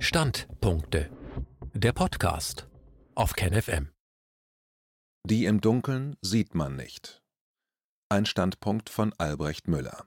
Standpunkte. 0.00 1.10
Der 1.74 1.92
Podcast 1.92 2.68
auf 3.16 3.32
KenFM. 3.32 3.88
Die 5.24 5.44
im 5.44 5.60
Dunkeln 5.60 6.16
sieht 6.22 6.54
man 6.54 6.76
nicht. 6.76 7.20
Ein 8.08 8.24
Standpunkt 8.24 8.90
von 8.90 9.12
Albrecht 9.18 9.66
Müller. 9.66 10.06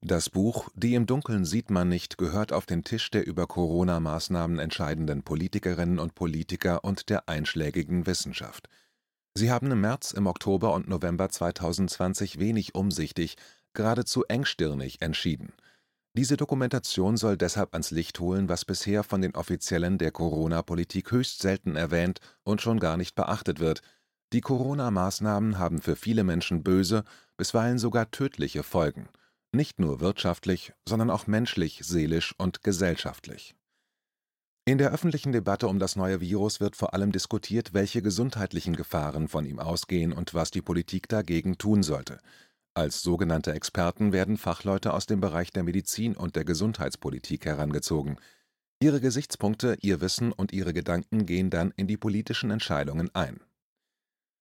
Das 0.00 0.30
Buch 0.30 0.70
Die 0.74 0.94
im 0.94 1.04
Dunkeln 1.04 1.44
sieht 1.44 1.68
man 1.68 1.90
nicht 1.90 2.16
gehört 2.16 2.54
auf 2.54 2.64
den 2.64 2.82
Tisch 2.82 3.10
der 3.10 3.26
über 3.26 3.46
Corona-Maßnahmen 3.46 4.58
entscheidenden 4.58 5.22
Politikerinnen 5.22 5.98
und 5.98 6.14
Politiker 6.14 6.82
und 6.82 7.10
der 7.10 7.28
einschlägigen 7.28 8.06
Wissenschaft. 8.06 8.70
Sie 9.34 9.50
haben 9.50 9.70
im 9.70 9.82
März, 9.82 10.12
im 10.12 10.26
Oktober 10.26 10.72
und 10.72 10.88
November 10.88 11.28
2020 11.28 12.38
wenig 12.38 12.74
umsichtig, 12.74 13.36
geradezu 13.74 14.24
engstirnig 14.24 15.02
entschieden. 15.02 15.52
Diese 16.14 16.36
Dokumentation 16.36 17.16
soll 17.16 17.38
deshalb 17.38 17.72
ans 17.72 17.90
Licht 17.90 18.20
holen, 18.20 18.50
was 18.50 18.66
bisher 18.66 19.02
von 19.02 19.22
den 19.22 19.34
Offiziellen 19.34 19.96
der 19.96 20.10
Corona-Politik 20.10 21.10
höchst 21.10 21.40
selten 21.40 21.74
erwähnt 21.74 22.20
und 22.44 22.60
schon 22.60 22.78
gar 22.80 22.98
nicht 22.98 23.14
beachtet 23.14 23.60
wird: 23.60 23.80
Die 24.34 24.42
Corona-Maßnahmen 24.42 25.58
haben 25.58 25.80
für 25.80 25.96
viele 25.96 26.22
Menschen 26.22 26.62
böse, 26.62 27.04
bisweilen 27.38 27.78
sogar 27.78 28.10
tödliche 28.10 28.62
Folgen, 28.62 29.08
nicht 29.52 29.78
nur 29.78 30.00
wirtschaftlich, 30.00 30.74
sondern 30.86 31.08
auch 31.08 31.26
menschlich, 31.26 31.80
seelisch 31.82 32.34
und 32.36 32.62
gesellschaftlich. 32.62 33.54
In 34.66 34.76
der 34.76 34.92
öffentlichen 34.92 35.32
Debatte 35.32 35.66
um 35.66 35.78
das 35.78 35.96
neue 35.96 36.20
Virus 36.20 36.60
wird 36.60 36.76
vor 36.76 36.92
allem 36.92 37.10
diskutiert, 37.10 37.72
welche 37.72 38.02
gesundheitlichen 38.02 38.76
Gefahren 38.76 39.28
von 39.28 39.46
ihm 39.46 39.58
ausgehen 39.58 40.12
und 40.12 40.34
was 40.34 40.50
die 40.50 40.62
Politik 40.62 41.08
dagegen 41.08 41.56
tun 41.56 41.82
sollte 41.82 42.20
als 42.74 43.02
sogenannte 43.02 43.52
Experten 43.52 44.12
werden 44.12 44.38
Fachleute 44.38 44.94
aus 44.94 45.04
dem 45.04 45.20
Bereich 45.20 45.50
der 45.50 45.62
Medizin 45.62 46.16
und 46.16 46.36
der 46.36 46.44
Gesundheitspolitik 46.44 47.44
herangezogen. 47.44 48.16
Ihre 48.80 49.00
Gesichtspunkte, 49.00 49.76
ihr 49.82 50.00
Wissen 50.00 50.32
und 50.32 50.52
ihre 50.52 50.72
Gedanken 50.72 51.26
gehen 51.26 51.50
dann 51.50 51.72
in 51.76 51.86
die 51.86 51.98
politischen 51.98 52.50
Entscheidungen 52.50 53.10
ein. 53.14 53.40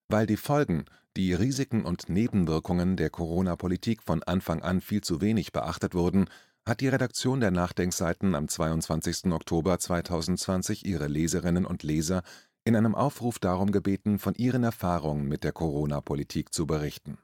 Weil 0.08 0.28
die 0.28 0.38
Folgen, 0.38 0.86
die 1.18 1.34
Risiken 1.34 1.84
und 1.84 2.08
Nebenwirkungen 2.08 2.96
der 2.96 3.10
Corona-Politik 3.10 4.02
von 4.02 4.24
Anfang 4.24 4.62
an 4.62 4.80
viel 4.80 5.02
zu 5.02 5.20
wenig 5.20 5.52
beachtet 5.52 5.94
wurden, 5.94 6.30
hat 6.66 6.80
die 6.80 6.88
Redaktion 6.88 7.42
der 7.42 7.52
Nachdenkseiten 7.52 8.34
am 8.34 8.48
22. 8.48 9.26
Oktober 9.34 9.78
2020 9.78 10.86
ihre 10.86 11.08
Leserinnen 11.08 11.66
und 11.66 11.84
Leser 11.84 12.24
in 12.64 12.78
einem 12.78 12.96
Aufruf 12.96 13.40
darum 13.40 13.72
gebeten, 13.72 14.20
von 14.20 14.36
ihren 14.36 14.64
Erfahrungen 14.64 15.28
mit 15.28 15.44
der 15.44 15.52
Corona-Politik 15.52 16.54
zu 16.54 16.66
berichten 16.66 17.18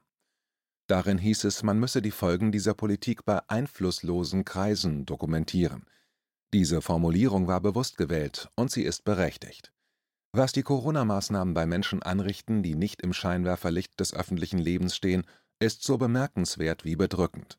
Darin 0.88 1.18
hieß 1.18 1.44
es, 1.44 1.62
man 1.62 1.78
müsse 1.78 2.00
die 2.00 2.10
Folgen 2.10 2.50
dieser 2.50 2.72
Politik 2.72 3.26
bei 3.26 3.40
einflusslosen 3.46 4.46
Kreisen 4.46 5.04
dokumentieren. 5.04 5.84
Diese 6.54 6.80
Formulierung 6.80 7.46
war 7.46 7.60
bewusst 7.60 7.98
gewählt, 7.98 8.48
und 8.56 8.70
sie 8.70 8.84
ist 8.84 9.04
berechtigt. 9.04 9.70
Was 10.32 10.52
die 10.52 10.62
Corona-Maßnahmen 10.62 11.52
bei 11.52 11.66
Menschen 11.66 12.02
anrichten, 12.02 12.62
die 12.62 12.74
nicht 12.74 13.02
im 13.02 13.12
Scheinwerferlicht 13.12 14.00
des 14.00 14.14
öffentlichen 14.14 14.58
Lebens 14.58 14.96
stehen, 14.96 15.24
ist 15.60 15.82
so 15.82 15.98
bemerkenswert 15.98 16.86
wie 16.86 16.96
bedrückend. 16.96 17.58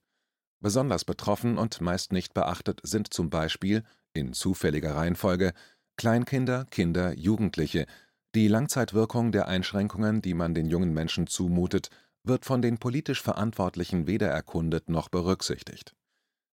Besonders 0.59 1.05
betroffen 1.05 1.59
und 1.59 1.81
meist 1.81 2.11
nicht 2.11 2.33
beachtet 2.33 2.81
sind 2.83 3.13
zum 3.13 3.29
Beispiel, 3.29 3.83
in 4.13 4.33
zufälliger 4.33 4.95
Reihenfolge, 4.95 5.53
Kleinkinder, 5.97 6.65
Kinder, 6.65 7.13
Jugendliche, 7.15 7.85
die 8.33 8.47
Langzeitwirkung 8.47 9.31
der 9.31 9.47
Einschränkungen, 9.47 10.21
die 10.21 10.33
man 10.33 10.55
den 10.55 10.65
jungen 10.65 10.93
Menschen 10.93 11.27
zumutet, 11.27 11.89
wird 12.29 12.45
von 12.45 12.61
den 12.61 12.77
politisch 12.77 13.21
Verantwortlichen 13.21 14.07
weder 14.07 14.29
erkundet 14.29 14.89
noch 14.89 15.09
berücksichtigt. 15.09 15.93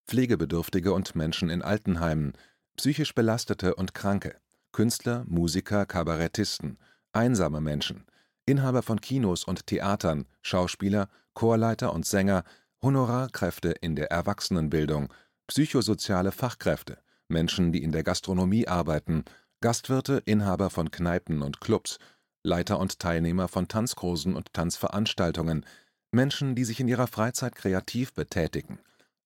Pflegebedürftige 0.07 0.91
und 0.91 1.15
Menschen 1.15 1.49
in 1.49 1.61
Altenheimen, 1.61 2.33
psychisch 2.75 3.15
Belastete 3.15 3.75
und 3.75 3.93
Kranke, 3.93 4.35
Künstler, 4.73 5.23
Musiker, 5.27 5.85
Kabarettisten, 5.85 6.77
einsame 7.13 7.61
Menschen, 7.61 8.05
Inhaber 8.45 8.81
von 8.81 8.99
Kinos 8.99 9.43
und 9.43 9.67
Theatern, 9.67 10.25
Schauspieler, 10.41 11.09
Chorleiter 11.33 11.93
und 11.93 12.05
Sänger, 12.05 12.43
Honorarkräfte 12.81 13.71
in 13.71 13.95
der 13.95 14.11
Erwachsenenbildung, 14.11 15.13
psychosoziale 15.47 16.31
Fachkräfte, 16.31 16.99
Menschen, 17.27 17.71
die 17.71 17.83
in 17.83 17.91
der 17.91 18.03
Gastronomie 18.03 18.67
arbeiten, 18.67 19.25
Gastwirte, 19.61 20.21
Inhaber 20.25 20.69
von 20.69 20.91
Kneipen 20.91 21.41
und 21.41 21.59
Clubs 21.59 21.97
Leiter 22.43 22.79
und 22.79 22.99
Teilnehmer 22.99 23.47
von 23.47 23.67
Tanzkursen 23.67 24.35
und 24.35 24.53
Tanzveranstaltungen, 24.53 25.65
Menschen, 26.11 26.55
die 26.55 26.63
sich 26.63 26.79
in 26.79 26.87
ihrer 26.87 27.07
Freizeit 27.07 27.55
kreativ 27.55 28.13
betätigen, 28.13 28.79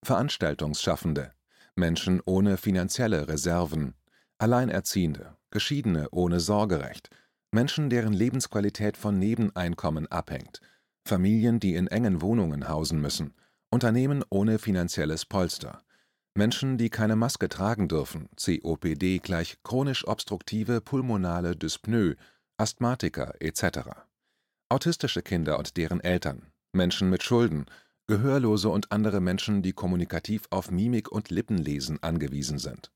Veranstaltungsschaffende, 0.04 1.32
Menschen 1.76 2.22
ohne 2.26 2.58
finanzielle 2.58 3.28
Reserven, 3.28 3.94
Alleinerziehende, 4.40 5.38
Geschiedene 5.52 6.10
ohne 6.12 6.40
Sorgerecht, 6.40 7.10
Menschen, 7.52 7.90
deren 7.90 8.14
Lebensqualität 8.14 8.98
von 8.98 9.20
Nebeneinkommen 9.20 10.08
abhängt, 10.08 10.62
Familien, 11.06 11.60
die 11.60 11.76
in 11.76 11.88
engen 11.88 12.22
Wohnungen 12.22 12.68
hausen 12.68 13.00
müssen, 13.02 13.34
Unternehmen 13.70 14.24
ohne 14.30 14.58
finanzielles 14.58 15.26
Polster, 15.26 15.84
Menschen, 16.34 16.78
die 16.78 16.90
keine 16.90 17.18
Maske 17.18 17.50
tragen 17.50 17.90
dürfen, 17.90 18.30
COPD 18.38 19.20
gleich 19.20 19.58
chronisch 19.64 20.08
obstruktive 20.08 20.80
pulmonale 20.80 21.58
Dyspnoe 21.58 22.16
Asthmatiker 22.62 23.34
etc., 23.40 23.90
autistische 24.70 25.24
Kinder 25.24 25.58
und 25.58 25.78
deren 25.78 26.00
Eltern, 26.00 26.52
Menschen 26.74 27.10
mit 27.10 27.24
Schulden, 27.24 27.66
Gehörlose 28.06 28.70
und 28.70 28.92
andere 28.92 29.20
Menschen, 29.20 29.64
die 29.64 29.74
kommunikativ 29.74 30.44
auf 30.52 30.70
Mimik 30.70 31.12
und 31.12 31.32
Lippenlesen 31.32 32.04
angewiesen 32.04 32.60
sind, 32.60 32.92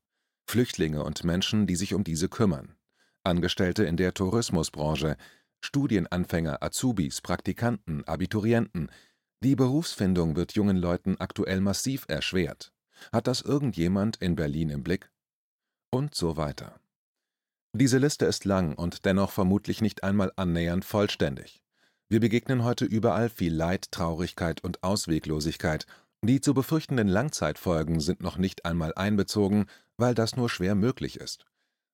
Flüchtlinge 0.48 1.02
und 1.02 1.24
Menschen, 1.24 1.66
die 1.66 1.74
sich 1.74 1.94
um 1.94 2.04
diese 2.04 2.28
kümmern, 2.28 2.76
Angestellte 3.24 3.82
in 3.82 3.96
der 3.96 4.14
Tourismusbranche, 4.14 5.16
Studienanfänger, 5.60 6.62
Azubis, 6.62 7.20
Praktikanten, 7.20 8.04
Abiturienten. 8.04 8.88
Die 9.42 9.56
Berufsfindung 9.56 10.36
wird 10.36 10.52
jungen 10.52 10.76
Leuten 10.76 11.16
aktuell 11.18 11.60
massiv 11.60 12.04
erschwert. 12.06 12.72
Hat 13.10 13.26
das 13.26 13.40
irgendjemand 13.40 14.18
in 14.18 14.36
Berlin 14.36 14.70
im 14.70 14.84
Blick? 14.84 15.10
Und 15.90 16.14
so 16.14 16.36
weiter 16.36 16.78
diese 17.76 17.98
Liste 17.98 18.26
ist 18.26 18.44
lang 18.44 18.74
und 18.74 19.04
dennoch 19.04 19.30
vermutlich 19.30 19.80
nicht 19.80 20.04
einmal 20.04 20.32
annähernd 20.36 20.84
vollständig. 20.84 21.62
Wir 22.08 22.20
begegnen 22.20 22.64
heute 22.64 22.84
überall 22.84 23.28
viel 23.28 23.54
Leid, 23.54 23.90
Traurigkeit 23.90 24.62
und 24.62 24.82
Ausweglosigkeit, 24.82 25.86
die 26.22 26.40
zu 26.40 26.54
befürchtenden 26.54 27.08
Langzeitfolgen 27.08 28.00
sind 28.00 28.20
noch 28.20 28.38
nicht 28.38 28.64
einmal 28.64 28.94
einbezogen, 28.94 29.66
weil 29.96 30.14
das 30.14 30.36
nur 30.36 30.48
schwer 30.48 30.74
möglich 30.74 31.18
ist. 31.18 31.44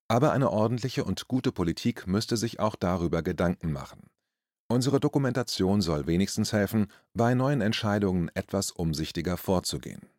Aber 0.09 0.33
eine 0.33 0.51
ordentliche 0.51 1.05
und 1.05 1.29
gute 1.29 1.53
Politik 1.53 2.07
müsste 2.07 2.37
sich 2.37 2.61
auch 2.61 2.77
darüber 2.77 3.23
Gedanken 3.23 3.73
machen. 3.73 4.11
Unsere 4.69 5.01
Dokumentation 5.01 5.81
soll 5.81 6.07
wenigstens 6.07 6.53
helfen, 6.53 6.89
bei 7.15 7.35
neuen 7.35 7.61
Entscheidungen 7.61 8.31
etwas 8.35 8.71
umsichtiger 8.71 9.37
vorzugehen 9.37 10.12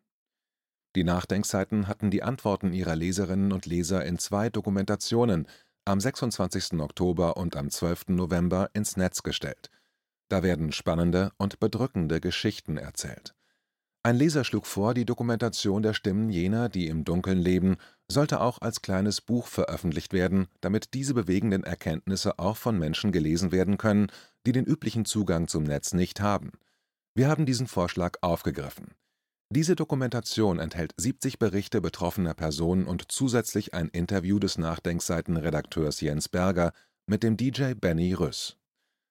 die 0.94 1.04
Nachdenkseiten 1.04 1.88
hatten 1.88 2.10
die 2.10 2.22
Antworten 2.22 2.72
ihrer 2.72 2.94
Leserinnen 2.94 3.52
und 3.52 3.66
Leser 3.66 4.04
in 4.04 4.18
zwei 4.18 4.48
Dokumentationen 4.48 5.48
am 5.84 6.00
26. 6.00 6.80
Oktober 6.80 7.36
und 7.36 7.56
am 7.56 7.70
12. 7.70 8.08
November 8.08 8.70
ins 8.74 8.96
Netz 8.96 9.22
gestellt. 9.22 9.70
Da 10.28 10.42
werden 10.42 10.72
spannende 10.72 11.32
und 11.36 11.60
bedrückende 11.60 12.20
Geschichten 12.20 12.76
erzählt. 12.76 13.34
Ein 14.02 14.16
Leser 14.16 14.44
schlug 14.44 14.66
vor, 14.66 14.92
die 14.94 15.06
Dokumentation 15.06 15.82
der 15.82 15.94
Stimmen 15.94 16.28
jener, 16.28 16.68
die 16.68 16.88
im 16.88 17.04
Dunkeln 17.04 17.38
leben, 17.38 17.76
sollte 18.06 18.40
auch 18.40 18.60
als 18.60 18.82
kleines 18.82 19.20
Buch 19.20 19.46
veröffentlicht 19.46 20.12
werden, 20.12 20.46
damit 20.60 20.92
diese 20.92 21.14
bewegenden 21.14 21.64
Erkenntnisse 21.64 22.38
auch 22.38 22.56
von 22.56 22.78
Menschen 22.78 23.12
gelesen 23.12 23.50
werden 23.50 23.78
können, 23.78 24.08
die 24.46 24.52
den 24.52 24.66
üblichen 24.66 25.06
Zugang 25.06 25.48
zum 25.48 25.64
Netz 25.64 25.94
nicht 25.94 26.20
haben. 26.20 26.52
Wir 27.14 27.28
haben 27.28 27.46
diesen 27.46 27.66
Vorschlag 27.66 28.18
aufgegriffen. 28.20 28.88
Diese 29.50 29.76
Dokumentation 29.76 30.58
enthält 30.58 30.94
70 30.96 31.38
Berichte 31.38 31.80
betroffener 31.80 32.34
Personen 32.34 32.86
und 32.86 33.12
zusätzlich 33.12 33.74
ein 33.74 33.88
Interview 33.88 34.38
des 34.38 34.58
Nachdenkseiten-Redakteurs 34.58 36.00
Jens 36.00 36.28
Berger 36.28 36.72
mit 37.06 37.22
dem 37.22 37.36
DJ 37.36 37.74
Benny 37.74 38.14
Rüss. 38.14 38.56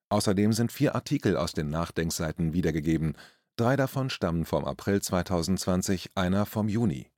Außerdem 0.09 0.51
sind 0.51 0.71
vier 0.71 0.95
Artikel 0.95 1.37
aus 1.37 1.53
den 1.53 1.69
Nachdenkseiten 1.69 2.53
wiedergegeben, 2.53 3.15
drei 3.55 3.75
davon 3.75 4.09
stammen 4.09 4.45
vom 4.45 4.65
April 4.65 5.01
2020, 5.01 6.11
einer 6.15 6.45
vom 6.45 6.67
Juni. 6.67 7.09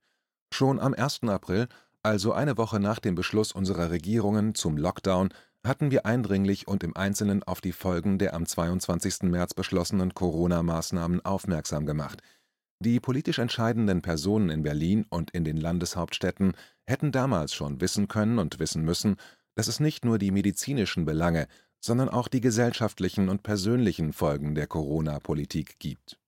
Schon 0.52 0.78
am 0.78 0.94
1. 0.94 1.24
April, 1.24 1.68
also 2.02 2.32
eine 2.32 2.56
Woche 2.58 2.80
nach 2.80 2.98
dem 2.98 3.14
Beschluss 3.14 3.52
unserer 3.52 3.90
Regierungen 3.90 4.54
zum 4.54 4.76
Lockdown, 4.76 5.30
hatten 5.64 5.90
wir 5.90 6.06
eindringlich 6.06 6.68
und 6.68 6.84
im 6.84 6.96
Einzelnen 6.96 7.42
auf 7.42 7.60
die 7.60 7.72
Folgen 7.72 8.18
der 8.18 8.34
am 8.34 8.46
22. 8.46 9.22
März 9.22 9.54
beschlossenen 9.54 10.14
Corona-Maßnahmen 10.14 11.24
aufmerksam 11.24 11.86
gemacht– 11.86 12.22
die 12.78 13.00
politisch 13.00 13.38
entscheidenden 13.38 14.02
Personen 14.02 14.50
in 14.50 14.62
Berlin 14.62 15.06
und 15.08 15.30
in 15.30 15.44
den 15.44 15.56
Landeshauptstädten 15.56 16.52
hätten 16.86 17.12
damals 17.12 17.54
schon 17.54 17.80
wissen 17.80 18.08
können 18.08 18.38
und 18.38 18.58
wissen 18.58 18.82
müssen, 18.82 19.16
dass 19.54 19.68
es 19.68 19.80
nicht 19.80 20.04
nur 20.04 20.18
die 20.18 20.30
medizinischen 20.30 21.04
Belange, 21.04 21.48
sondern 21.80 22.08
auch 22.08 22.28
die 22.28 22.40
gesellschaftlichen 22.40 23.28
und 23.28 23.42
persönlichen 23.42 24.12
Folgen 24.12 24.54
der 24.54 24.66
Corona-Politik 24.66 25.78
gibt. 25.78 26.18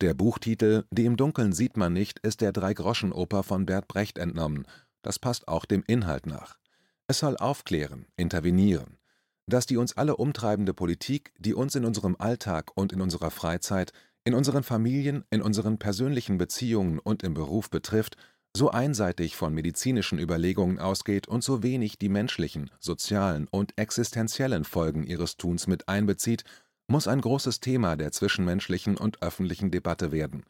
Der 0.00 0.12
Buchtitel 0.12 0.84
Die 0.90 1.04
im 1.04 1.16
Dunkeln 1.16 1.52
sieht 1.52 1.76
man 1.76 1.92
nicht 1.92 2.18
ist 2.18 2.40
der 2.40 2.52
Dreigroschenoper 2.52 3.42
von 3.42 3.64
Bert 3.64 3.88
Brecht 3.88 4.18
entnommen, 4.18 4.66
das 5.02 5.18
passt 5.18 5.48
auch 5.48 5.64
dem 5.64 5.84
Inhalt 5.86 6.26
nach. 6.26 6.58
Es 7.06 7.20
soll 7.20 7.36
aufklären, 7.36 8.06
intervenieren, 8.16 8.98
dass 9.46 9.66
die 9.66 9.76
uns 9.76 9.96
alle 9.96 10.16
umtreibende 10.16 10.74
Politik, 10.74 11.32
die 11.38 11.54
uns 11.54 11.74
in 11.74 11.84
unserem 11.84 12.16
Alltag 12.18 12.72
und 12.74 12.92
in 12.92 13.00
unserer 13.00 13.30
Freizeit, 13.30 13.92
in 14.24 14.34
unseren 14.34 14.62
Familien, 14.62 15.24
in 15.30 15.42
unseren 15.42 15.78
persönlichen 15.78 16.38
Beziehungen 16.38 16.98
und 16.98 17.22
im 17.22 17.34
Beruf 17.34 17.70
betrifft, 17.70 18.16
so 18.56 18.70
einseitig 18.70 19.36
von 19.36 19.52
medizinischen 19.52 20.18
Überlegungen 20.18 20.78
ausgeht 20.78 21.26
und 21.26 21.42
so 21.42 21.62
wenig 21.62 21.98
die 21.98 22.08
menschlichen, 22.08 22.70
sozialen 22.78 23.48
und 23.50 23.76
existenziellen 23.76 24.64
Folgen 24.64 25.02
ihres 25.04 25.36
Tuns 25.36 25.66
mit 25.66 25.88
einbezieht, 25.88 26.44
muss 26.86 27.08
ein 27.08 27.20
großes 27.20 27.60
Thema 27.60 27.96
der 27.96 28.12
zwischenmenschlichen 28.12 28.96
und 28.96 29.22
öffentlichen 29.22 29.70
Debatte 29.70 30.12
werden. 30.12 30.44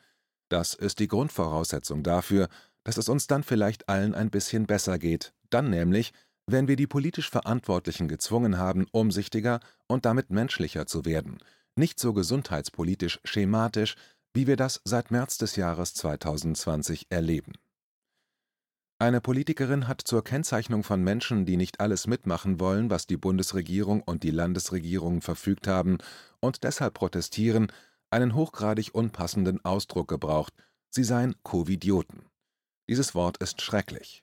Das 0.50 0.75
ist 0.75 0.99
die 0.99 1.09
Grundvoraussetzung 1.09 2.03
dafür, 2.03 2.49
dass 2.85 2.99
es 2.99 3.09
uns 3.09 3.26
dann 3.26 3.43
vielleicht 3.43 3.88
allen 3.88 4.15
ein 4.15 4.31
bisschen 4.31 4.67
besser 4.67 4.99
geht, 4.99 5.32
dann 5.49 5.71
nämlich, 5.71 6.12
wenn 6.47 6.69
wir 6.69 6.76
die 6.76 6.87
politisch 6.87 7.31
Verantwortlichen 7.31 8.09
gezwungen 8.09 8.59
haben, 8.59 8.87
umsichtiger 8.93 9.61
und 9.87 10.05
damit 10.05 10.31
menschlicher 10.31 10.85
zu 10.87 11.06
werden, 11.06 11.38
nicht 11.76 11.99
so 11.99 12.12
gesundheitspolitisch 12.12 13.21
schematisch, 13.25 13.97
wie 14.32 14.47
wir 14.47 14.56
das 14.56 14.81
seit 14.85 15.11
März 15.11 15.38
des 15.38 15.56
Jahres 15.56 15.94
2020 15.94 17.06
erleben. 17.11 17.53
Eine 18.99 19.21
Politikerin 19.21 19.88
hat 19.88 20.03
zur 20.03 20.23
Kennzeichnung 20.23 20.85
von 20.85 21.03
Menschen, 21.03 21.47
die 21.47 21.56
nicht 21.56 21.81
alles 21.81 22.06
mitmachen 22.06 22.61
wollen, 22.61 22.91
was 22.91 23.06
die 23.06 23.17
Bundesregierung 23.17 24.03
und 24.03 24.23
die 24.23 24.31
Landesregierungen 24.31 25.21
verfügt 25.21 25.67
haben 25.67 25.99
und 26.41 26.65
deshalb 26.65 26.94
protestieren, 26.94 27.73
einen 28.11 28.35
hochgradig 28.35 28.94
unpassenden 28.94 29.65
Ausdruck 29.65 30.09
gebraucht, 30.09 30.55
sie 30.91 31.03
seien 31.03 31.35
Covidioten. 31.43 32.26
Dieses 32.88 33.15
Wort 33.15 33.38
ist 33.38 33.62
schrecklich. 33.62 34.23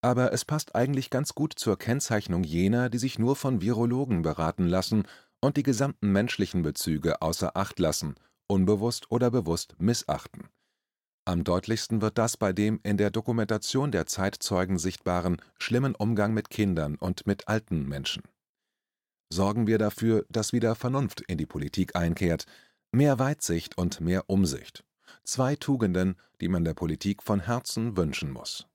Aber 0.00 0.32
es 0.32 0.44
passt 0.44 0.74
eigentlich 0.74 1.10
ganz 1.10 1.34
gut 1.34 1.54
zur 1.56 1.78
Kennzeichnung 1.78 2.44
jener, 2.44 2.88
die 2.88 2.98
sich 2.98 3.18
nur 3.18 3.36
von 3.36 3.60
Virologen 3.60 4.22
beraten 4.22 4.66
lassen 4.66 5.04
und 5.40 5.56
die 5.56 5.62
gesamten 5.62 6.12
menschlichen 6.12 6.62
Bezüge 6.62 7.22
außer 7.22 7.56
Acht 7.56 7.78
lassen, 7.78 8.14
unbewusst 8.46 9.10
oder 9.10 9.30
bewusst 9.30 9.74
missachten. 9.78 10.48
Am 11.24 11.44
deutlichsten 11.44 12.00
wird 12.00 12.16
das 12.16 12.36
bei 12.36 12.52
dem 12.52 12.80
in 12.82 12.96
der 12.96 13.10
Dokumentation 13.10 13.92
der 13.92 14.06
Zeitzeugen 14.06 14.78
sichtbaren 14.78 15.42
schlimmen 15.58 15.94
Umgang 15.94 16.32
mit 16.32 16.48
Kindern 16.48 16.96
und 16.96 17.26
mit 17.26 17.48
alten 17.48 17.86
Menschen. 17.86 18.22
Sorgen 19.30 19.66
wir 19.66 19.76
dafür, 19.76 20.24
dass 20.30 20.54
wieder 20.54 20.74
Vernunft 20.74 21.20
in 21.20 21.36
die 21.36 21.44
Politik 21.44 21.96
einkehrt, 21.96 22.46
mehr 22.92 23.18
Weitsicht 23.18 23.76
und 23.76 24.00
mehr 24.00 24.24
Umsicht. 24.28 24.84
Zwei 25.24 25.54
Tugenden, 25.56 26.16
die 26.40 26.48
man 26.48 26.64
der 26.64 26.74
Politik 26.74 27.22
von 27.22 27.40
Herzen 27.40 27.96
wünschen 27.96 28.30
muss 28.30 28.66